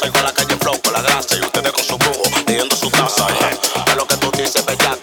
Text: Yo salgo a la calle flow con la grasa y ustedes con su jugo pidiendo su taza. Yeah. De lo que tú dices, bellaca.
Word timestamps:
Yo 0.00 0.06
salgo 0.06 0.18
a 0.20 0.22
la 0.22 0.32
calle 0.32 0.56
flow 0.56 0.80
con 0.80 0.94
la 0.94 1.02
grasa 1.02 1.36
y 1.36 1.40
ustedes 1.40 1.72
con 1.72 1.84
su 1.84 1.92
jugo 1.98 2.22
pidiendo 2.46 2.74
su 2.74 2.88
taza. 2.90 3.26
Yeah. 3.28 3.84
De 3.84 3.96
lo 3.96 4.06
que 4.06 4.16
tú 4.16 4.30
dices, 4.30 4.64
bellaca. 4.64 4.99